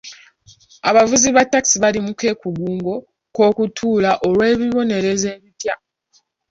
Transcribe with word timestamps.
Abavuzi 0.89 1.29
ba 1.35 1.43
taxi 1.51 1.75
bali 1.83 1.99
mu 2.05 2.13
keegugungo 2.19 2.93
k'okutuula 3.35 4.11
olw'ebibonerezo 4.27 5.27
ebipya. 5.35 5.75